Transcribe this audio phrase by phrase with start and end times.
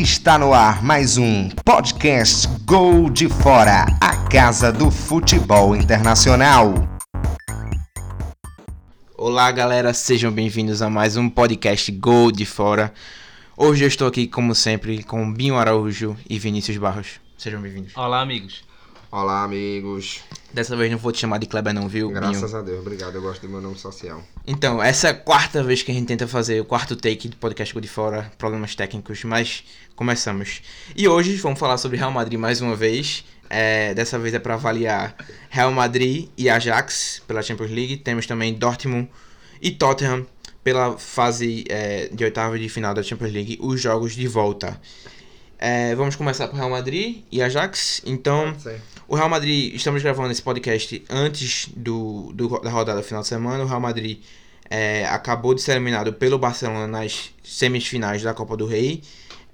[0.00, 6.72] Está no ar mais um podcast Gol de Fora, a casa do futebol internacional.
[9.16, 12.94] Olá, galera, sejam bem-vindos a mais um podcast Gol de Fora.
[13.56, 17.20] Hoje eu estou aqui, como sempre, com Binho Araújo e Vinícius Barros.
[17.36, 17.96] Sejam bem-vindos.
[17.96, 18.67] Olá, amigos.
[19.10, 20.20] Olá, amigos.
[20.52, 22.56] Dessa vez não vou te chamar de Kleber não, viu, Graças Binho?
[22.56, 23.14] a Deus, obrigado.
[23.14, 24.22] Eu gosto do meu nome social.
[24.46, 27.36] Então, essa é a quarta vez que a gente tenta fazer o quarto take do
[27.36, 29.64] podcast Gol de Fora, problemas técnicos, mas
[29.96, 30.60] começamos.
[30.94, 33.24] E hoje vamos falar sobre Real Madrid mais uma vez.
[33.48, 35.16] É, dessa vez é para avaliar
[35.48, 37.96] Real Madrid e Ajax pela Champions League.
[37.96, 39.08] Temos também Dortmund
[39.62, 40.26] e Tottenham
[40.62, 44.78] pela fase é, de oitava de final da Champions League, os jogos de volta.
[45.58, 48.00] É, vamos começar por Real Madrid e Ajax.
[48.06, 48.54] Então.
[49.08, 53.64] O Real Madrid, estamos gravando esse podcast antes do, do- da rodada final de semana.
[53.64, 54.20] O Real Madrid
[54.70, 59.02] é, acabou de ser eliminado pelo Barcelona nas semifinais da Copa do Rei.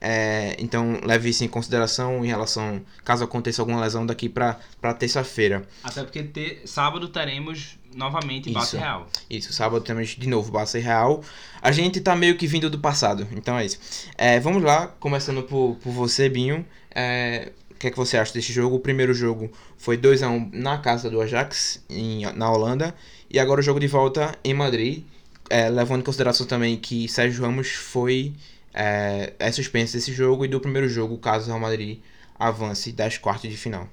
[0.06, 4.58] É, então, leve isso em consideração em relação, caso aconteça alguma lesão daqui para
[4.98, 5.66] terça-feira.
[5.83, 8.58] Até porque te- sábado teremos novamente Isso.
[8.58, 9.06] base real.
[9.30, 11.22] Isso, sábado temos de novo Barça Real.
[11.62, 13.78] A gente tá meio que vindo do passado, então é isso.
[14.18, 16.66] É, vamos lá, começando por, por você, Binho.
[16.94, 17.52] É,
[17.84, 18.77] que é que você acha desse jogo?
[18.77, 22.94] O primeiro jogo foi 2 a 1 na casa do Ajax, em, na Holanda.
[23.30, 25.04] E agora o jogo de volta em Madrid.
[25.50, 28.32] É, levando em consideração também que Sérgio Ramos foi
[28.72, 31.98] é, é suspenso desse jogo e do primeiro jogo, caso o Real Madrid
[32.38, 33.86] avance das quartas de final.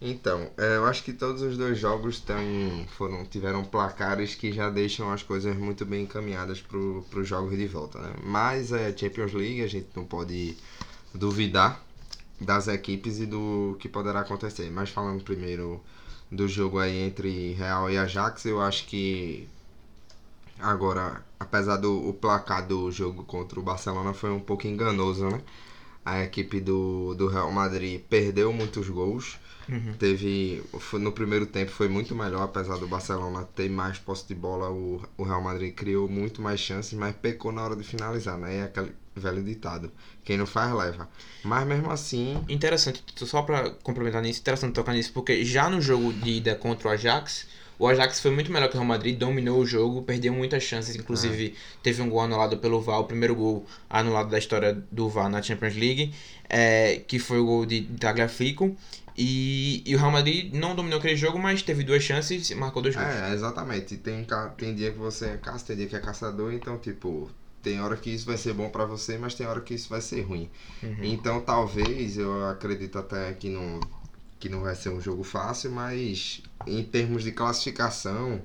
[0.00, 2.22] Então, é, eu acho que todos os dois jogos
[2.96, 7.66] foram, tiveram placares que já deixam as coisas muito bem encaminhadas para os jogos de
[7.66, 7.98] volta.
[7.98, 8.12] Né?
[8.22, 10.56] Mas é Champions League, a gente não pode
[11.12, 11.84] duvidar
[12.40, 14.70] das equipes e do que poderá acontecer.
[14.70, 15.80] Mas falando primeiro
[16.30, 19.48] do jogo aí entre Real e Ajax, eu acho que
[20.58, 25.42] agora, apesar do placar do jogo contra o Barcelona foi um pouco enganoso, né?
[26.04, 29.38] A equipe do, do Real Madrid perdeu muitos gols.
[29.98, 30.62] Teve.
[30.80, 34.70] foi- No primeiro tempo foi muito melhor, apesar do Barcelona ter mais posse de bola.
[34.70, 38.56] O, o Real Madrid criou muito mais chances, mas pecou na hora de finalizar, né?
[38.58, 39.92] É aquele velho ditado:
[40.24, 41.08] quem não faz, leva.
[41.44, 42.42] Mas mesmo assim.
[42.48, 46.88] Interessante, só pra complementar nisso, interessante tocar nisso, porque já no jogo de ida contra
[46.88, 47.46] o Ajax,
[47.80, 50.94] o Ajax foi muito melhor que o Real Madrid, dominou o jogo, perdeu muitas chances,
[50.94, 55.30] inclusive teve um gol anulado pelo VAR, o primeiro gol anulado da história do VAR
[55.30, 56.12] na Champions League,
[56.46, 58.76] é, que foi o gol de Tagliafico,
[59.16, 62.82] e, e o Real Madrid não dominou aquele jogo, mas teve duas chances e marcou
[62.82, 63.08] dois gols.
[63.08, 63.96] É, exatamente.
[63.96, 64.26] Tem,
[64.58, 67.30] tem dia que você é caça, tem dia que é caçador, então, tipo,
[67.62, 70.02] tem hora que isso vai ser bom pra você, mas tem hora que isso vai
[70.02, 70.50] ser ruim.
[71.02, 73.80] Então, talvez, eu acredito até que não,
[74.40, 78.40] que não vai ser um jogo fácil, mas em termos de classificação,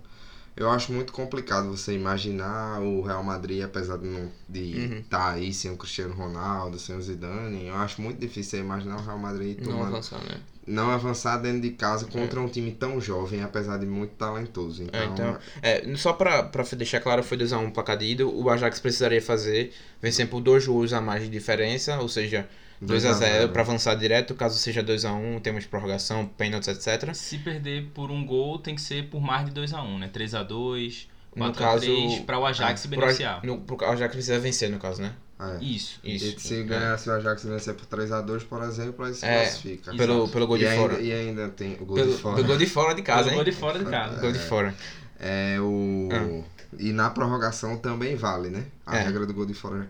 [0.56, 5.54] eu acho muito complicado você imaginar o Real Madrid, apesar de não de estar aí
[5.54, 9.58] sem o Cristiano Ronaldo, sem o Zidane, eu acho muito difícil imaginar o Real Madrid
[9.60, 10.42] Não tomando avançar, né?
[10.68, 14.84] não avançar dentro de casa contra um time tão jovem, apesar de muito talentoso.
[14.84, 18.26] Então, É, então, é, só pra deixar claro, foi 2x1 um placar de ida.
[18.26, 22.48] O Ajax precisaria fazer, vencer por dois gols a mais de diferença, ou seja,
[22.84, 23.52] 2x0 2x0.
[23.52, 24.34] pra avançar direto.
[24.36, 27.14] Caso seja 2x1, temos prorrogação, pênaltis, etc.
[27.14, 30.10] Se perder por um gol, tem que ser por mais de 2x1, né?
[30.14, 33.44] 3x2, No 4x3, caso, para o Ajax se Pro- beneficiar.
[33.46, 35.14] No, pro Ajax precisa vencer, no caso, né?
[35.40, 35.64] é.
[35.64, 36.00] Isso.
[36.04, 36.26] Isso.
[36.38, 39.94] E se ganhar, se o Ajax vencer por 3x2, por exemplo, aí se É, classifica.
[39.96, 41.02] Pelo, pelo gol e, de ainda, fora.
[41.02, 42.36] e ainda tem o gol Pelo, de fora.
[42.36, 43.36] pelo gol de fora de casa, Pelo hein?
[43.36, 44.22] gol de fora de casa.
[44.22, 44.76] Gol de fora.
[45.20, 46.44] É o.
[46.78, 48.66] E na prorrogação também vale, né?
[48.86, 49.04] A É.
[49.04, 49.90] regra do gol de fora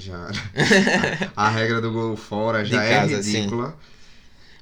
[0.00, 0.28] já.
[1.36, 3.32] a regra do gol fora já é casa, sim.
[3.42, 3.76] ridícula.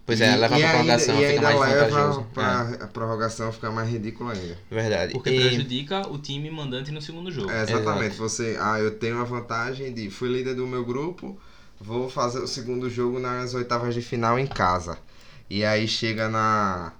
[0.05, 2.27] Pois é, E- levar e pra ainda- prorrogação e fica ainda mais leva vantajoso.
[2.33, 4.59] pra a prorrogação ficar mais ridícula ainda.
[4.71, 5.13] É, verdade.
[5.13, 7.51] Porque E- prejudica o time mandante no segundo jogo.
[7.51, 8.17] É, exatamente.
[8.17, 11.39] Você, ah, eu tenho a vantagem de fui líder do meu grupo,
[11.79, 14.97] vou fazer o segundo jogo nas oitavas de final em casa.
[15.51, 16.93] E aí chega na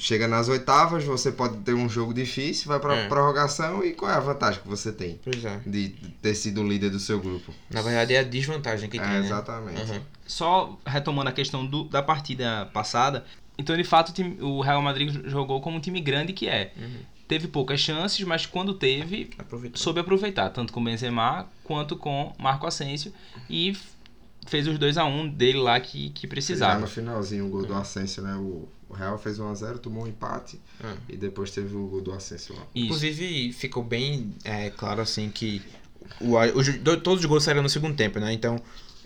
[0.00, 3.08] chega nas oitavas, você pode ter um jogo difícil, vai pra É.
[3.08, 5.60] prorrogação e qual é a vantagem que você tem Pois é.
[5.66, 5.90] de
[6.22, 7.52] ter sido líder do seu grupo?
[7.70, 9.26] Na verdade é a desvantagem que tem, É, né?
[9.26, 9.92] exatamente.
[9.92, 10.00] Uhum.
[10.26, 13.24] Só retomando a questão do- da partida passada,
[13.58, 16.72] então de fato o, time- o Real Madrid jogou como um time grande que é.
[16.78, 17.00] Uhum.
[17.28, 19.78] Teve poucas chances, mas quando teve, Aproveitar.
[19.78, 23.12] soube aproveitar, tanto com Benzema quanto com Marco Asensio
[23.48, 23.76] e
[24.46, 26.80] fez os 2 a 1 dele lá que, que Já precisava.
[26.80, 28.34] no finalzinho, o gol do Asensio, né?
[28.34, 30.94] O, o Real fez 1x0, tomou um empate É.
[31.08, 32.62] e depois teve o gol do Asensio lá.
[32.74, 32.84] Isso.
[32.86, 35.62] Inclusive, ficou bem é, claro assim que
[36.20, 38.32] o, do- todos os gols saíram no segundo tempo, né?
[38.32, 38.60] Então,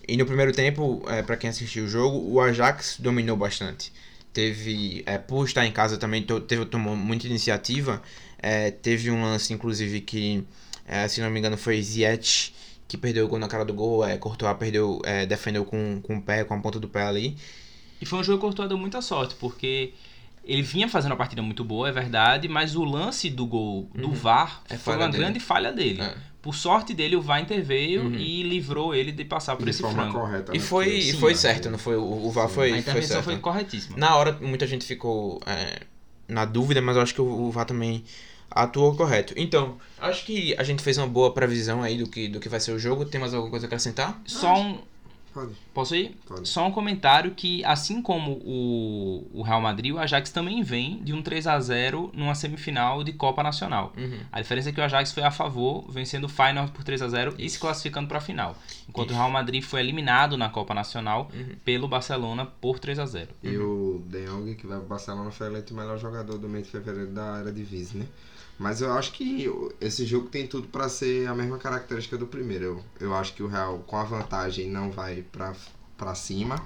[0.08, 3.92] e no primeiro tempo, é, para quem assistiu o jogo, o Ajax dominou bastante.
[4.32, 8.02] Teve, é, por estar em casa também, to- teve, tomou muita iniciativa.
[8.38, 10.44] É, teve um lance, inclusive, que,
[10.86, 12.52] é, se não me engano, foi Ziyech,
[12.88, 16.16] que perdeu o gol na cara do gol, é, Courtois perdeu, é, defendeu com, com
[16.16, 17.36] o pé, com a ponta do pé ali.
[18.00, 19.92] E foi um jogo que o Courtois deu muita sorte, porque
[20.44, 24.08] ele vinha fazendo uma partida muito boa, é verdade, mas o lance do gol do
[24.08, 24.14] Uhum.
[24.14, 25.18] VAR É foi uma dele.
[25.24, 26.02] grande falha dele.
[26.02, 26.14] É.
[26.42, 28.14] Por sorte dele, o VAR interveio Uhum.
[28.16, 30.18] e livrou ele de passar por de esse forma frango.
[30.20, 30.52] correta.
[30.54, 30.62] E né?
[30.64, 31.96] foi, Porque- e sim, foi mas- certo, não foi?
[31.96, 32.54] O, o VAR Sim.
[32.54, 33.24] foi, A foi intervenção certo.
[33.24, 33.96] foi corretíssima.
[33.96, 35.80] Na hora, muita gente ficou é,
[36.28, 38.04] na dúvida, mas eu acho que o, o VAR também
[38.50, 39.32] atuou correto.
[39.38, 42.60] Então, acho que a gente fez uma boa previsão aí do que, do que vai
[42.60, 43.06] ser o jogo.
[43.06, 44.20] Tem mais alguma coisa a acrescentar?
[44.26, 44.78] Só um.
[45.34, 46.16] Pode, Posso ir?
[46.28, 46.48] pode.
[46.48, 51.12] Só um comentário que, assim como o, o Real Madrid, o Ajax também vem de
[51.12, 53.92] um 3 a 0 numa semifinal de Copa Nacional.
[53.96, 54.20] Uhum.
[54.30, 57.08] A diferença é que o Ajax foi a favor, vencendo o Feyenoord por 3 a
[57.08, 58.56] 0 e se classificando para a final.
[58.88, 61.56] Enquanto o Real Madrid foi eliminado na Copa Nacional Uhum.
[61.64, 65.48] pelo Barcelona por 3 a 0 E o De Jong, que vai pro Barcelona, foi
[65.48, 68.06] eleito o melhor jogador do mês de fevereiro da era de Vise, né?
[68.58, 72.64] Mas eu acho que esse jogo tem tudo pra ser a mesma característica do primeiro.
[73.00, 75.24] Eu, eu acho que o Real, com a vantagem, não vai
[75.96, 76.56] pra cima.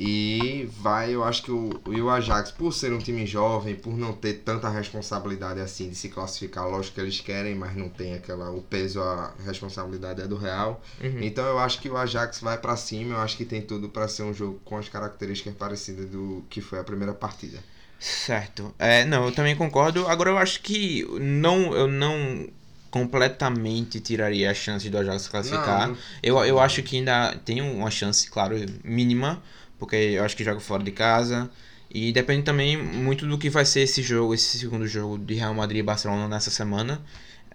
[0.00, 4.12] E vai, eu acho que o, o Ajax, por ser um time jovem, por não
[4.12, 8.48] ter tanta responsabilidade assim de se classificar, lógico que eles querem, mas não tem aquela.
[8.50, 10.80] O peso, a responsabilidade é do Real.
[11.02, 11.20] Uhum.
[11.20, 14.06] Então eu acho que o Ajax vai pra cima, eu acho que tem tudo pra
[14.06, 17.58] ser um jogo com as características parecidas do que foi a primeira partida.
[17.98, 18.74] Certo.
[18.78, 20.06] É, não, eu também concordo.
[20.06, 22.48] Agora eu acho que não, eu não
[22.90, 25.88] completamente tiraria a chance do Ajax se classificar.
[25.88, 29.42] Não, Eu, eu acho que ainda tem uma chance, claro, mínima,
[29.78, 31.50] porque eu acho que joga fora de casa.
[31.90, 35.54] E depende também muito do que vai ser esse jogo, esse segundo jogo de Real
[35.54, 37.02] Madrid e Barcelona nessa semana.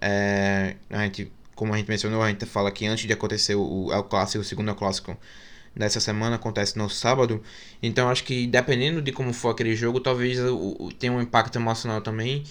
[0.00, 3.88] É, a gente, como a gente mencionou, a gente fala que antes de acontecer o,
[3.88, 5.16] o clássico, o segundo clássico
[5.74, 7.42] dessa semana acontece no sábado.
[7.82, 10.38] Então acho que dependendo de como for aquele jogo, talvez
[10.98, 12.44] tenha um impacto emocional também.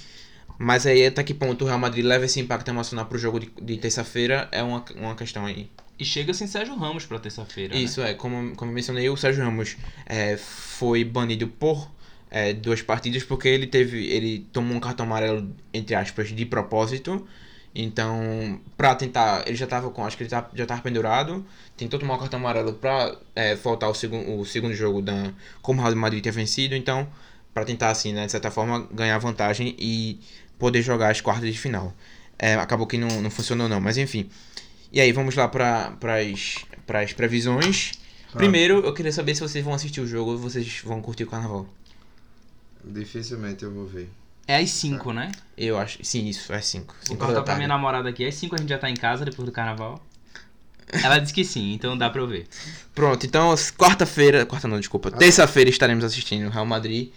[0.57, 3.51] Mas aí até que ponto o Real Madrid leva esse impacto emocional pro jogo de,
[3.61, 5.69] de terça-feira é uma, uma questão aí.
[5.97, 7.73] E chega sem Sérgio Ramos para terça-feira.
[7.73, 7.81] né?
[7.81, 11.89] Isso é, como, como eu mencionei, o Sérgio Ramos é, foi banido por
[12.29, 14.07] é, duas partidas porque ele teve.
[14.07, 17.27] ele tomou um cartão amarelo, entre aspas, de propósito.
[17.75, 19.43] Então, pra tentar.
[19.47, 20.05] Ele já tava com.
[20.05, 21.43] Acho que ele tá, já tava pendurado.
[21.75, 25.33] Tentou tomar um cartão amarelo pra é, faltar o, segun, o segundo jogo da.
[25.61, 26.75] Como o Real Madrid tinha vencido.
[26.75, 27.07] Então,
[27.53, 30.19] pra tentar, assim, né, de certa forma, ganhar vantagem e
[30.59, 31.93] poder jogar as quartas de final.
[32.37, 34.29] É, acabou que não, não funcionou, não, mas enfim.
[34.91, 35.97] E aí, vamos lá para
[37.01, 37.93] as previsões.
[38.33, 41.27] Primeiro, eu queria saber se vocês vão assistir o jogo ou vocês vão curtir o
[41.27, 41.67] carnaval.
[42.83, 44.09] Dificilmente eu vou ver.
[44.47, 45.31] É às 5, né?
[45.57, 45.99] Eu acho.
[46.03, 46.95] Sim, isso, é 5.
[47.07, 48.25] Vou perguntar pra minha namorada aqui.
[48.25, 50.01] Às 5 a gente já tá em casa depois do carnaval.
[50.91, 52.47] Ela disse que sim, então dá pra eu ver.
[52.93, 54.45] Pronto, então, quarta-feira.
[54.45, 55.09] Quarta não, desculpa.
[55.09, 57.09] Terça-feira estaremos assistindo Real Madrid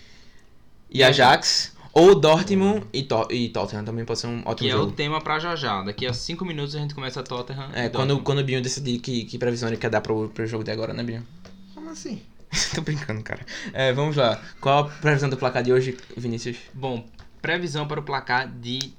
[0.91, 1.75] e Ajax.
[1.93, 4.93] Ou Dortmund e, to e Tottenham também pode ser um ótimo Que é o jogo.
[4.93, 5.83] tema pra já já.
[5.83, 7.71] Daqui a 5 minutos a gente começa a Tottenham.
[7.73, 10.63] É, quando, quando o Binho decidir que, que previsão ele quer dar pro, pro jogo
[10.63, 11.27] de agora, né, Binho?
[11.75, 12.21] Como assim?
[12.75, 13.41] Tô brincando, cara.
[13.73, 14.39] É, vamos lá.
[14.61, 16.59] Qual a previsão do placar de hoje, Vinícius?
[16.75, 17.03] Bom,
[17.47, 18.93] previsão para o placar de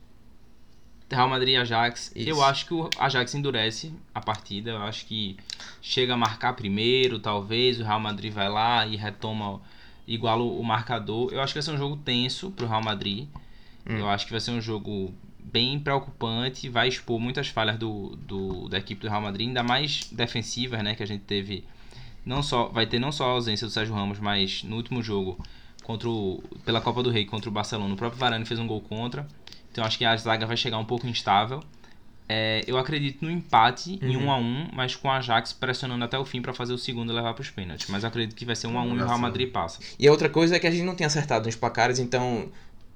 [1.11, 2.13] Real Madrid e Ajax.
[2.15, 2.29] Isso.
[2.29, 4.71] Eu acho que o Ajax endurece a partida.
[4.71, 5.35] Eu acho que
[5.81, 7.77] chega a marcar primeiro, talvez.
[7.77, 9.61] O Real Madrid vai lá e retoma,
[10.07, 11.33] iguala o marcador.
[11.33, 13.27] Eu acho que vai ser um jogo tenso pro Real Madrid.
[13.85, 13.97] Hum.
[13.97, 15.13] Eu acho que vai ser um jogo
[15.43, 16.69] bem preocupante.
[16.69, 20.95] Vai expor muitas falhas do, do, da equipe do Real Madrid, ainda mais defensivas, né?
[20.95, 21.65] Que a gente teve.
[22.25, 25.37] Não só, vai ter não só a ausência do Sérgio Ramos, mas no último jogo
[25.87, 27.93] contra o, pela Copa do Rei contra o Barcelona.
[27.93, 29.25] O próprio Varane fez um gol contra.
[29.71, 31.63] Então acho que a zaga vai chegar um pouco instável.
[32.27, 34.25] É, eu acredito no empate em Uhum.
[34.25, 37.09] 1 a 1 mas com o Ajax pressionando até o fim para fazer o segundo
[37.13, 37.87] e levar para os pênaltis.
[37.89, 39.17] Mas eu acredito que vai ser 1 a 1 e o Real.
[39.17, 39.79] Madrid passa.
[39.97, 42.49] E a outra coisa é que a gente não tem acertado nos placares, então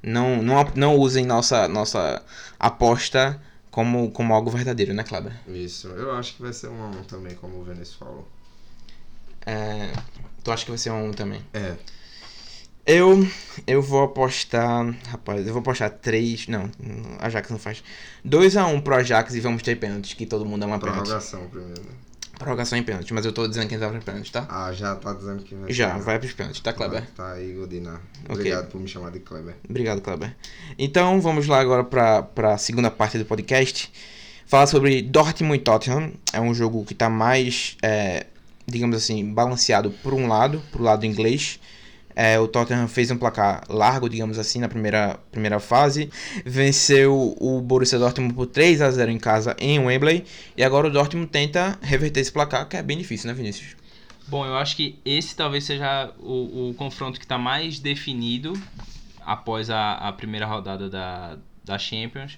[0.04, 2.22] não, não, não usem nossa, nossa
[2.60, 5.32] aposta como, como algo verdadeiro, né, Kleber?
[5.48, 5.88] Isso.
[5.88, 8.28] Eu acho que vai ser um a um também, como o Vinícius falou.
[9.46, 9.94] É,
[10.44, 11.42] tu acha que vai ser um a um também?
[11.54, 11.76] É.
[12.86, 13.28] Eu,
[13.68, 14.96] eu vou apostar.
[15.08, 16.48] Rapaz, eu vou apostar 3.
[16.48, 16.70] Não,
[17.20, 17.84] Ajax não faz.
[18.26, 21.02] 2x1 pro Ajax e vamos ter pênaltis, que todo mundo ama pênalti.
[21.02, 21.82] Prorrogação primeiro.
[22.42, 24.48] Prorrogação em pênalti, mas eu tô dizendo que vai pra pênalti, tá?
[24.50, 27.08] Ah, já tá dizendo que vai Já, vai pros pênaltis, tá, Kleber?
[27.16, 28.02] Tá aí, Godina.
[28.28, 29.56] Obrigado por me chamar de Kleber.
[29.70, 30.36] Obrigado, Kleber.
[30.76, 33.92] Então vamos lá agora para a segunda parte do podcast.
[34.48, 36.14] Falar sobre Dortmund e Tottenham.
[36.34, 38.26] É um jogo que está mais, é,
[38.66, 41.60] digamos assim, balanceado por um lado, pro lado inglês.
[42.16, 46.10] É, o Tottenham fez um placar largo, digamos assim, na primeira, primeira fase.
[46.46, 50.26] Venceu o Borussia Dortmund por 3 a 0 em casa em Wembley.
[50.56, 53.76] E agora o Dortmund tenta reverter esse placar, que é bem difícil, né, Vinícius?
[54.28, 58.54] Bom, eu acho que esse talvez seja o, o confronto que está mais definido
[59.26, 62.38] após a, a primeira rodada da, da Champions.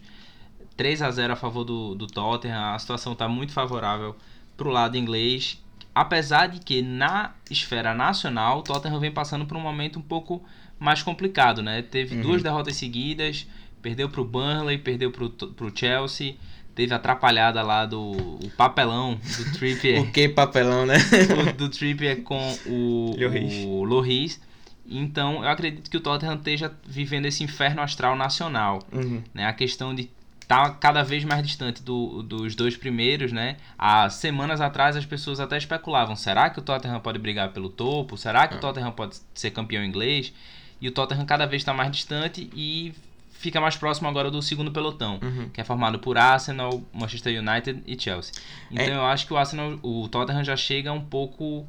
[0.76, 2.74] 3 a 0 a favor do, do Tottenham.
[2.74, 4.16] A situação está muito favorável
[4.58, 5.63] para o lado inglês.
[5.96, 10.44] Apesar de que na esfera nacional, o Tottenham vem passando por um momento um pouco
[10.80, 11.82] mais complicado, né?
[11.84, 12.22] Teve Uhum.
[12.22, 13.46] duas derrotas seguidas,
[13.82, 16.36] perdeu para o Burnley, perdeu para o Chelsea,
[16.74, 20.96] teve a atrapalhada lá do o papelão do Trippier O que papelão, né?
[20.98, 23.54] do, do Trippier com o Lloris.
[23.66, 24.42] o Lloris.
[24.86, 28.80] Então, eu acredito que o Tottenham esteja vivendo esse inferno astral nacional.
[28.92, 29.22] Uhum.
[29.34, 29.46] Né?
[29.46, 30.10] A questão de
[30.44, 33.58] estar cada vez mais distante do- dos dois primeiros, né?
[33.78, 38.18] Há semanas atrás as pessoas até especulavam, será que o Tottenham pode brigar pelo topo?
[38.18, 40.34] Será que o Tottenham pode ser campeão inglês?
[40.80, 42.94] E o Tottenham cada vez está mais distante e
[43.32, 45.50] fica mais próximo agora do segundo pelotão, Uhum.
[45.50, 48.34] que é formado por Arsenal, Manchester United e Chelsea.
[48.70, 48.98] Então É.
[48.98, 51.66] eu acho que o Arsenal, o Tottenham já chega um pouco,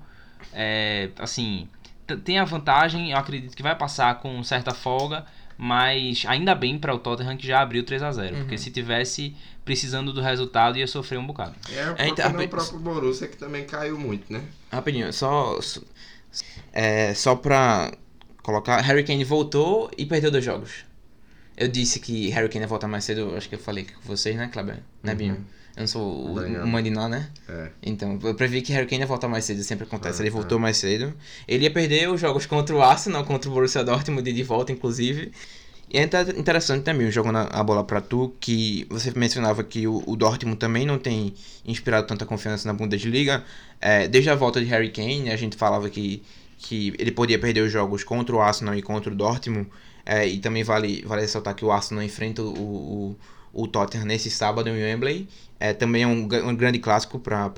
[0.52, 1.68] é, assim,
[2.24, 5.24] tem a vantagem, eu acredito que vai passar com certa folga,
[5.58, 9.34] mas ainda bem para o Tottenham que já abriu 3 a 0 porque se tivesse
[9.64, 11.54] precisando do resultado ia sofrer um bocado.
[11.72, 14.42] É, o É, próprio, não, a- o próprio Borussia que também caiu muito, né?
[14.70, 15.60] Rapidinho, só.
[15.60, 15.80] só-
[16.72, 17.92] É, só pra
[18.42, 18.80] colocar.
[18.80, 20.84] Harry Kane voltou e perdeu dois jogos.
[21.56, 24.34] Eu disse que Harry Kane ia voltar mais cedo, acho que eu falei com vocês,
[24.36, 24.78] né, Kleber?
[25.02, 25.36] Né, Binho?
[25.76, 27.28] Eu não sou o, o Mandiná, né?
[27.48, 27.68] É.
[27.82, 30.20] Então, eu previ que Harry Kane ia voltar mais cedo, sempre acontece.
[30.20, 31.12] É, ele voltou mais cedo.
[31.48, 35.32] Ele ia perder os jogos contra o Arsenal, contra o Borussia Dortmund de volta, inclusive.
[35.90, 39.86] E é inter- interessante também, jogando a a bola pra tu, que você mencionava que
[39.86, 41.34] o, o Dortmund também não tem
[41.64, 43.44] inspirado tanta confiança na Bundesliga.
[43.80, 46.22] É, desde a volta de Harry Kane, a gente falava que,
[46.58, 49.68] que ele podia perder os jogos contra o Arsenal e contra o Dortmund.
[50.06, 53.16] É, e também vale, vale ressaltar que o Arsenal enfrenta o,
[53.52, 55.28] o, o Tottenham nesse sábado em Wembley.
[55.58, 57.50] É, também é um, um grande clássico para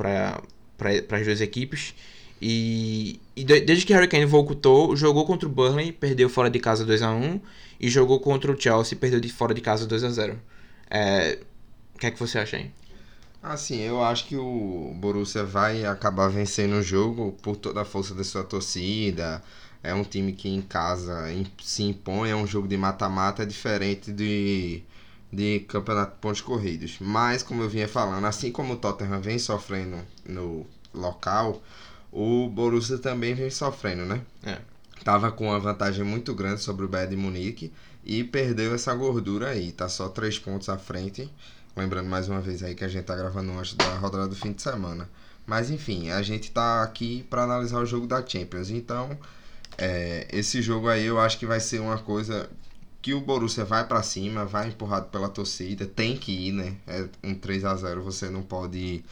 [1.11, 1.95] as duas equipes.
[2.41, 6.59] E, e de- desde que Harry Kane voltou, jogou contra o Burnley, perdeu fora de
[6.61, 7.41] casa 2 a 1
[7.81, 10.39] e jogou contra o Chelsea, perdeu de fora de casa 2 a 0
[10.91, 11.39] É,
[11.95, 12.71] O que é que você acha aí?
[13.43, 18.15] Assim, eu acho que o Borussia vai acabar vencendo o jogo por toda a força
[18.15, 19.43] da sua torcida.
[19.87, 21.27] É um time que em casa
[21.63, 24.83] se impõe, é um jogo de mata-mata é diferente de,
[25.33, 26.97] de campeonato de pontos corridos.
[27.01, 31.63] Mas, como eu vinha falando, assim como o Tottenham vem sofrendo no local,
[32.11, 34.21] o Borussia também vem sofrendo, né?
[34.43, 34.59] É.
[35.05, 37.73] Tava com uma vantagem muito grande sobre o Bayern de Munique
[38.05, 39.71] e perdeu essa gordura aí.
[39.71, 41.31] Tá só três pontos à frente.
[41.77, 44.53] Lembrando mais uma vez aí que a gente tá gravando antes da rodada do fim
[44.53, 45.09] de semana.
[45.47, 48.71] Mas enfim, a gente tá aqui para analisar o jogo da Champions.
[48.71, 49.17] Então,
[49.79, 52.49] é, esse jogo aí eu acho que vai ser uma coisa
[53.03, 56.77] que o Borussia vai para cima, vai empurrado pela torcida, tem que ir, né?
[56.87, 59.05] É um 3 a 0 você não pode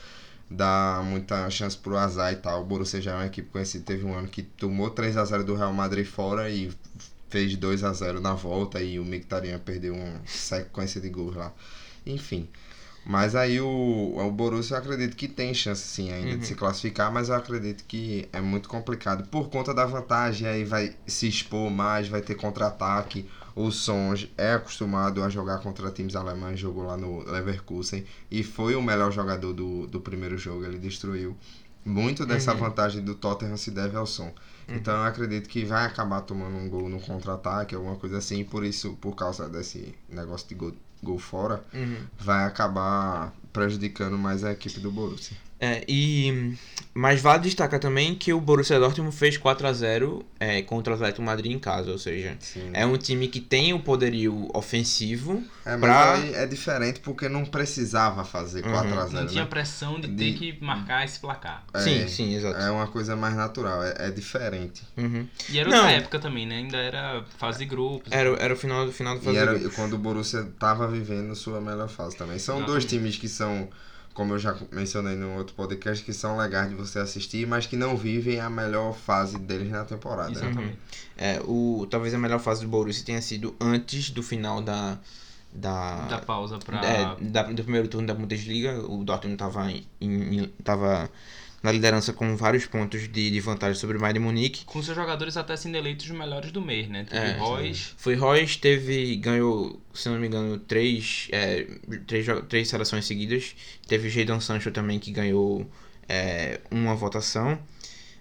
[0.50, 2.62] dar muita chance pro azar e tal.
[2.62, 5.44] O Borussia já é uma equipe conhecida, teve um ano que tomou 3 a 0
[5.44, 6.73] do Real Madrid fora e
[7.28, 11.52] fez 2 a 0 na volta e o Mkhitaryan perdeu uma sequência de gols lá.
[12.06, 12.49] Enfim,
[13.04, 17.12] mas aí o, o Borussia eu acredito que tem chance sim ainda de se classificar,
[17.12, 21.70] mas eu acredito que é muito complicado por conta da vantagem, aí vai se expor
[21.70, 23.28] mais, vai ter contra-ataque.
[23.54, 28.75] O Songe é acostumado a jogar contra times alemães, jogou lá no Leverkusen e foi
[28.75, 31.37] o melhor jogador do, do primeiro jogo, ele destruiu.
[31.84, 34.32] Muito dessa vantagem do Tottenham se deve ao som.
[34.66, 38.64] Então eu acredito que vai acabar tomando um gol no contra-ataque, alguma coisa assim, por
[38.64, 40.73] isso, por causa desse negócio de gol,
[41.04, 41.62] gol fora,
[42.18, 45.37] vai acabar prejudicando mais a equipe do Borussia.
[45.64, 46.54] É, e
[46.92, 50.94] mas vale destacar também que o Borussia Dortmund fez 4 a 0 é, contra o
[50.97, 52.71] Atlético Madrid em casa, ou seja, Sim.
[52.73, 55.42] é um time que tem o poderio ofensivo.
[55.64, 59.42] É, mas pra- aí é diferente porque não precisava fazer 4 a 0 Não tinha
[59.42, 59.49] né?
[59.50, 61.64] pressão de, De- ter que marcar esse placar.
[61.73, 62.61] É, sim, sim, exato.
[62.61, 64.83] É uma coisa mais natural, é, é diferente.
[64.97, 65.26] Uhum.
[65.49, 65.78] E era Não.
[65.78, 66.56] outra época também, né?
[66.59, 68.12] Ainda era fase de grupos.
[68.12, 69.76] Era, era o final do final do E fase era de grupos.
[69.76, 72.38] quando o Borussia tava vivendo sua melhor fase também.
[72.38, 72.88] São dois Exatamente.
[72.88, 73.68] times que são,
[74.14, 77.76] como eu já mencionei no outro podcast, que são legais de você assistir, mas que
[77.76, 80.30] não vivem a melhor fase deles na temporada.
[80.30, 80.37] né?
[80.37, 80.78] Exatamente.
[81.18, 84.97] É, o, talvez a melhor fase do Borussia tenha sido antes do final da.
[85.56, 86.85] Da, Da pausa pra.
[86.85, 88.80] é, da- do primeiro turno da Bundesliga.
[88.88, 91.09] O Dortmund estava em, em- tava
[91.64, 94.66] na liderança com vários pontos de, de vantagem sobre o Bayern de Munique.
[94.66, 97.06] Com seus jogadores até sendo eleitos os melhores do mês, né?
[97.09, 97.38] Teve É,
[97.97, 101.66] Foi Royce, teve, ganhou, se não me engano, três, é,
[102.06, 103.56] três, três seleções seguidas.
[103.88, 105.66] Teve Jadon Sancho também que ganhou
[106.06, 107.59] é, uma votação.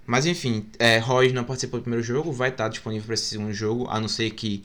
[0.05, 1.01] Mas enfim, é,
[1.33, 4.31] não participou do primeiro jogo, vai estar disponível para esse segundo jogo, a não ser
[4.31, 4.63] que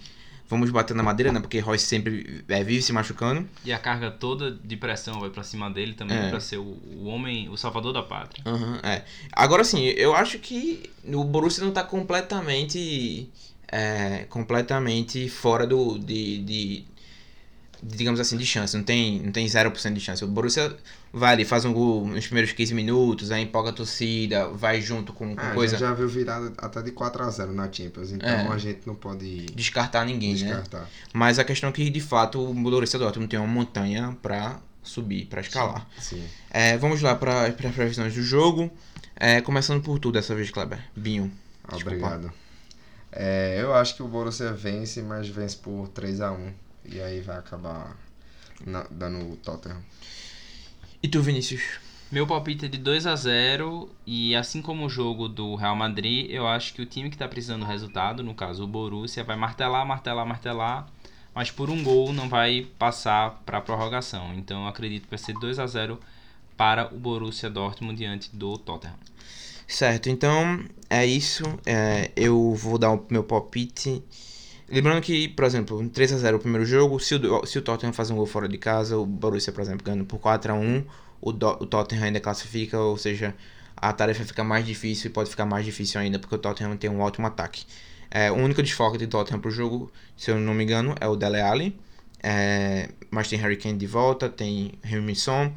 [0.48, 1.40] vamos bater na madeira, né?
[1.40, 3.46] Porque Royce sempre é, vive se machucando.
[3.64, 6.30] e a carga toda de pressão vai pra cima dele também, É.
[6.30, 6.62] pra ser o,
[6.96, 8.42] o homem, o salvador da pátria.
[8.46, 9.04] Aham, é.
[9.32, 13.28] Agora sim, eu acho que o Borussia não tá completamente.
[13.70, 15.98] é, completamente fora do.
[15.98, 16.38] de.
[16.38, 16.84] de
[17.82, 18.76] digamos assim, de chance.
[18.76, 20.24] Não tem, não tem 0% de chance.
[20.24, 20.76] O Borussia
[21.12, 25.12] vai ali, faz um gol nos primeiros 15 minutos, aí empolga a torcida, vai junto
[25.12, 25.76] com, com Ah, coisa.
[25.76, 28.48] A gente já viu virada até de 4x0 na Champions, então É.
[28.48, 30.46] a gente não pode Descartar ninguém, né?
[30.46, 30.88] descartar.
[31.12, 35.26] Mas a questão é que, de fato, o Borussia Dortmund tem uma montanha pra subir,
[35.26, 35.86] pra escalar.
[36.00, 36.24] Sim.
[36.50, 38.70] É, vamos lá para as previsões do jogo.
[39.16, 40.78] É, começando por tu dessa vez, Kleber.
[40.96, 41.30] Binho.
[41.70, 42.32] Obrigado.
[43.10, 46.52] É, eu acho que o Borussia vence, mas vence por 3x1.
[46.90, 47.96] E aí vai acabar
[48.64, 49.82] na- dando o Tottenham.
[51.02, 51.62] E tu, Vinícius?
[52.10, 56.30] Meu palpite é de 2 a 0 e assim como o jogo do Real Madrid,
[56.30, 59.36] eu acho que o time que está precisando do resultado, no caso o Borussia, vai
[59.36, 60.88] martelar, martelar, martelar,
[61.34, 64.32] mas por um gol não vai passar para a prorrogação.
[64.34, 66.00] Então eu acredito que vai ser 2 a 0
[66.56, 68.96] para o Borussia Dortmund diante do Tottenham.
[69.66, 71.44] Certo, então é isso.
[71.66, 74.02] É, eu vou dar o meu palpite.
[74.70, 78.16] Lembrando que, por exemplo, 3x0 o primeiro jogo, se o, se o Tottenham faz um
[78.16, 80.84] gol fora de casa, o Borussia, por exemplo, ganha por 4x1,
[81.20, 81.32] o, o
[81.66, 83.34] Tottenham ainda classifica, ou seja,
[83.76, 86.90] a tarefa fica mais difícil e pode ficar mais difícil ainda, porque o Tottenham tem
[86.90, 87.64] um ótimo ataque.
[88.10, 91.16] É, o único desfoque do Tottenham pro jogo, se eu não me engano, é o
[91.16, 91.78] Dele Alli.
[92.22, 95.52] É, mas tem Harry Kane de volta, tem Heung-min Son.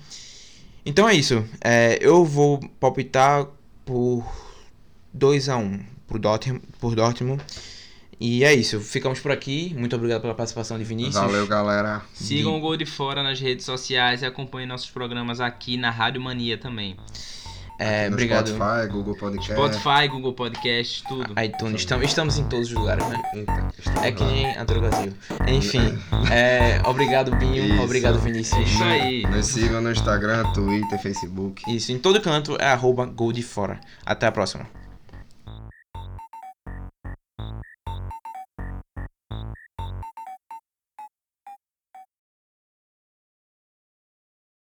[0.85, 1.43] Então é isso.
[1.63, 3.47] É, eu vou palpitar
[3.85, 4.25] por
[5.13, 7.43] 2 a 1 por Dortmund, por Dortmund.
[8.21, 8.79] E é isso.
[8.79, 9.73] Ficamos por aqui.
[9.75, 11.15] Muito obrigado pela participação de Vinícius.
[11.15, 12.03] Valeu, galera.
[12.13, 16.21] Sigam o Gol de Fora nas redes sociais e acompanhem nossos programas aqui na Rádio
[16.21, 16.95] Mania também.
[17.79, 18.49] É, no obrigado.
[18.49, 19.53] Spotify, Google Podcast.
[19.53, 21.33] Spotify, Google Podcast, tudo.
[21.41, 21.81] iTunes.
[21.81, 23.19] Estamos, estamos em todos os lugares, né?
[23.33, 25.13] Estamos É que nem Antônio Brasil.
[25.47, 25.97] Enfim,
[26.31, 27.73] é, obrigado, Binho.
[27.73, 27.83] Isso.
[27.83, 28.69] Obrigado, Vinícius.
[28.69, 29.23] Isso aí.
[29.23, 31.63] Nos sigam no Instagram, Twitter, Facebook.
[31.75, 33.81] Isso, em todo canto é arroba Gol de Fora.
[34.05, 34.67] Até a próxima.